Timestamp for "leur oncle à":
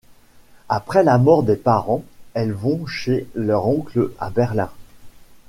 3.35-4.31